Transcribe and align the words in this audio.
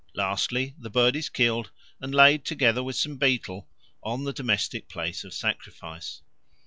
Lastly, 0.15 0.73
the 0.79 0.89
bird 0.89 1.15
is 1.15 1.29
killed 1.29 1.69
and 1.99 2.11
laid, 2.15 2.43
together 2.43 2.81
with 2.81 2.95
some 2.95 3.17
betel, 3.17 3.69
on 4.01 4.23
the 4.23 4.33
domestic 4.33 4.89
place 4.89 5.23
of 5.23 5.31
sacrifice. 5.31 6.23